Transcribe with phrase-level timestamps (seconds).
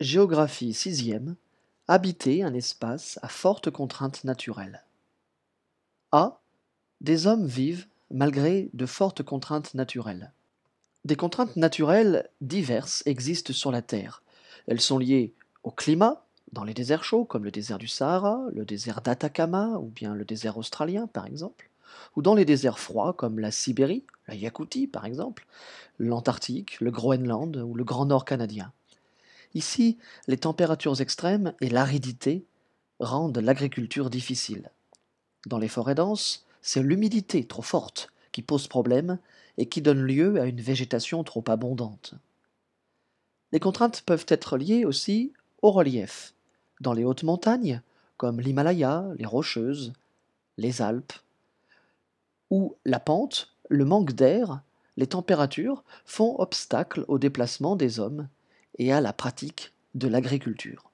[0.00, 1.34] Géographie 6e.
[1.86, 4.82] Habiter un espace à forte contrainte naturelle.
[6.10, 6.40] A.
[7.02, 10.32] Des hommes vivent malgré de fortes contraintes naturelles.
[11.04, 14.22] Des contraintes naturelles diverses existent sur la Terre.
[14.66, 18.64] Elles sont liées au climat, dans les déserts chauds comme le désert du Sahara, le
[18.64, 21.68] désert d'Atacama ou bien le désert australien par exemple,
[22.16, 25.46] ou dans les déserts froids comme la Sibérie, la Yakoutie par exemple,
[25.98, 28.72] l'Antarctique, le Groenland ou le Grand Nord canadien.
[29.54, 29.98] Ici,
[30.28, 32.44] les températures extrêmes et l'aridité
[33.00, 34.70] rendent l'agriculture difficile.
[35.46, 39.18] Dans les forêts denses, c'est l'humidité trop forte qui pose problème
[39.58, 42.14] et qui donne lieu à une végétation trop abondante.
[43.52, 46.34] Les contraintes peuvent être liées aussi au relief.
[46.80, 47.82] Dans les hautes montagnes,
[48.16, 49.92] comme l'Himalaya, les Rocheuses,
[50.56, 51.12] les Alpes,
[52.50, 54.62] où la pente, le manque d'air,
[54.96, 58.28] les températures font obstacle au déplacement des hommes
[58.80, 60.90] et à la pratique de l'agriculture.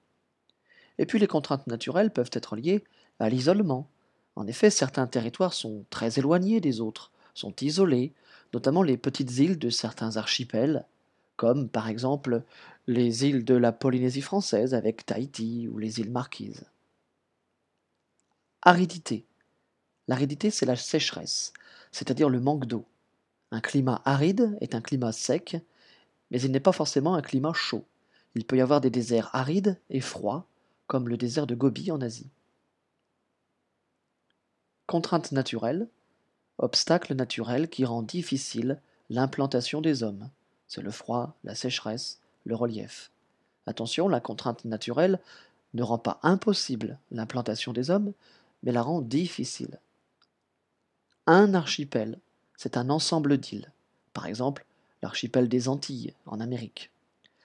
[0.98, 2.82] Et puis les contraintes naturelles peuvent être liées
[3.20, 3.88] à l'isolement.
[4.34, 8.12] En effet, certains territoires sont très éloignés des autres, sont isolés,
[8.52, 10.84] notamment les petites îles de certains archipels,
[11.36, 12.42] comme par exemple
[12.88, 16.64] les îles de la Polynésie française avec Tahiti ou les îles Marquises.
[18.62, 19.26] Aridité.
[20.08, 21.52] L'aridité, c'est la sécheresse,
[21.92, 22.84] c'est-à-dire le manque d'eau.
[23.52, 25.58] Un climat aride est un climat sec
[26.30, 27.84] mais il n'est pas forcément un climat chaud.
[28.34, 30.46] Il peut y avoir des déserts arides et froids,
[30.86, 32.30] comme le désert de Gobi en Asie.
[34.86, 35.88] Contrainte naturelle,
[36.58, 40.30] obstacle naturel qui rend difficile l'implantation des hommes.
[40.68, 43.10] C'est le froid, la sécheresse, le relief.
[43.66, 45.20] Attention, la contrainte naturelle
[45.74, 48.12] ne rend pas impossible l'implantation des hommes,
[48.62, 49.80] mais la rend difficile.
[51.26, 52.20] Un archipel,
[52.56, 53.72] c'est un ensemble d'îles.
[54.12, 54.64] Par exemple,
[55.06, 56.90] l'archipel des Antilles, en Amérique.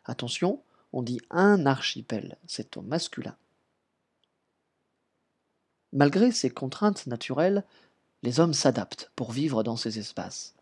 [0.06, 3.36] Attention, on dit un archipel, c'est au masculin.
[5.94, 7.64] Malgré ces contraintes naturelles,
[8.24, 10.56] les hommes s'adaptent pour vivre dans ces espaces.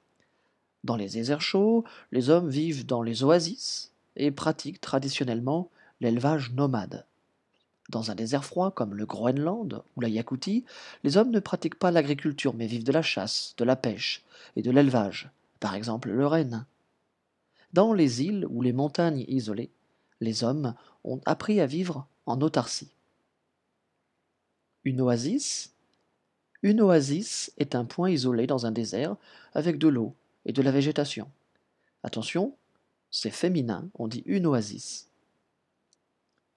[0.84, 5.72] Dans les déserts chauds, les hommes vivent dans les oasis et pratiquent traditionnellement
[6.02, 7.06] l'élevage nomade.
[7.88, 10.66] Dans un désert froid comme le Groenland ou la Yakoutie,
[11.06, 14.26] les hommes ne pratiquent pas l'agriculture mais vivent de la chasse, de la pêche
[14.58, 15.30] et de l'élevage,
[15.62, 16.66] par exemple le renne.
[17.74, 19.72] Dans les îles ou les montagnes isolées,
[20.22, 22.90] les hommes ont appris à vivre en autarcie.
[24.84, 25.74] Une oasis?
[26.64, 29.16] Une oasis est un point isolé dans un désert
[29.54, 30.16] avec de l'eau
[30.46, 31.30] et de la végétation.
[32.04, 32.56] Attention,
[33.12, 35.08] c'est féminin, on dit une oasis.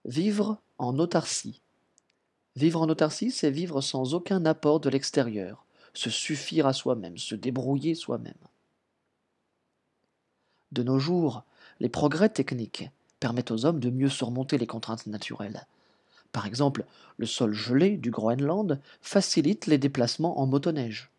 [0.04, 1.60] Vivre en autarcie.
[2.56, 7.34] Vivre en autarcie, c'est vivre sans aucun apport de l'extérieur, se suffire à soi-même, se
[7.34, 8.34] débrouiller soi-même.
[10.72, 11.44] De nos jours,
[11.80, 12.88] les progrès techniques
[13.20, 15.66] permettent aux hommes de mieux surmonter les contraintes naturelles.
[16.32, 16.86] Par exemple,
[17.18, 21.10] le sol gelé du Groenland facilite les déplacements en motoneige.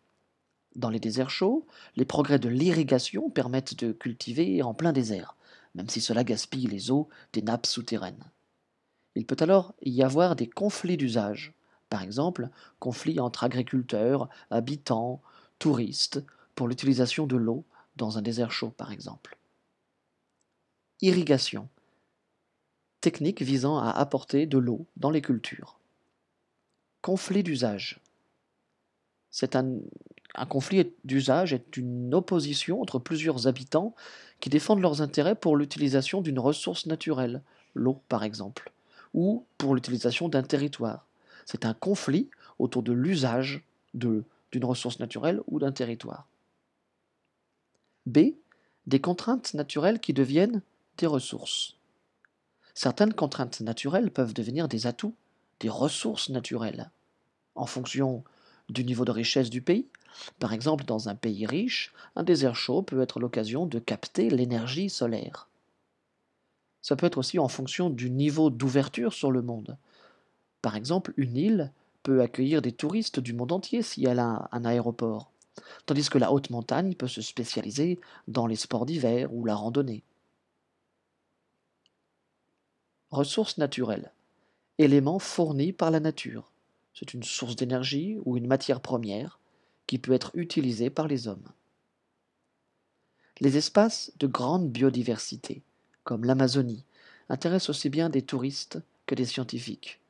[0.74, 5.36] Dans les déserts chauds, les progrès de l'irrigation permettent de cultiver en plein désert,
[5.76, 8.24] même si cela gaspille les eaux des nappes souterraines.
[9.14, 11.54] Il peut alors y avoir des conflits d'usage,
[11.90, 12.48] par exemple
[12.80, 15.22] conflits entre agriculteurs, habitants,
[15.60, 16.24] touristes,
[16.56, 19.38] pour l'utilisation de l'eau dans un désert chaud par exemple.
[21.04, 21.68] Irrigation.
[23.02, 25.78] Technique visant à apporter de l'eau dans les cultures.
[27.02, 28.00] Conflit d'usage.
[29.30, 29.80] C'est un,
[30.34, 33.94] un conflit d'usage est une opposition entre plusieurs habitants
[34.40, 37.42] qui défendent leurs intérêts pour l'utilisation d'une ressource naturelle,
[37.74, 38.72] l'eau par exemple,
[39.12, 41.06] ou pour l'utilisation d'un territoire.
[41.44, 44.24] C'est un conflit autour de l'usage d'une
[44.62, 46.26] ressource naturelle ou d'un territoire.
[48.06, 48.20] B.
[48.86, 50.62] Des contraintes naturelles qui deviennent
[50.98, 51.76] des ressources.
[52.74, 55.14] Certaines contraintes naturelles peuvent devenir des atouts,
[55.60, 56.90] des ressources naturelles,
[57.54, 58.24] en fonction
[58.68, 59.86] du niveau de richesse du pays.
[60.38, 64.90] Par exemple, dans un pays riche, un désert chaud peut être l'occasion de capter l'énergie
[64.90, 65.48] solaire.
[66.82, 69.76] Ça peut être aussi en fonction du niveau d'ouverture sur le monde.
[70.62, 74.64] Par exemple, une île peut accueillir des touristes du monde entier si elle a un
[74.64, 75.30] aéroport,
[75.86, 77.98] tandis que la haute montagne peut se spécialiser
[78.28, 80.04] dans les sports d'hiver ou la randonnée.
[83.14, 84.10] Ressources naturelles.
[84.78, 86.50] Élément fourni par la nature.
[86.94, 89.38] C'est une source d'énergie ou une matière première
[89.86, 91.46] qui peut être utilisée par les hommes.
[93.38, 95.62] Les espaces de grande biodiversité,
[96.02, 96.84] comme l'Amazonie,
[97.28, 100.00] intéressent aussi bien des touristes que des scientifiques,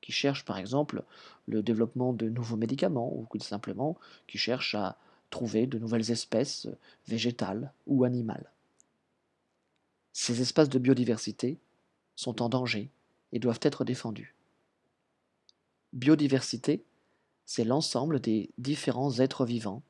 [0.00, 1.02] qui cherchent par exemple
[1.46, 4.96] le développement de nouveaux médicaments ou simplement qui cherchent à
[5.28, 6.66] trouver de nouvelles espèces
[7.08, 8.50] végétales ou animales.
[10.14, 11.58] Ces espaces de biodiversité
[12.16, 12.90] sont en danger
[13.32, 14.34] et doivent être défendus.
[15.92, 16.84] Biodiversité,
[17.46, 19.82] c'est l'ensemble des différents êtres vivants,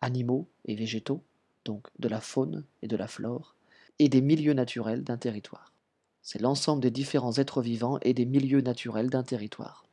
[0.00, 1.22] animaux et végétaux,
[1.64, 3.54] donc de la faune et de la flore,
[3.98, 5.72] et des milieux naturels d'un territoire.
[6.22, 9.87] C'est l'ensemble des différents êtres vivants et des milieux naturels d'un territoire.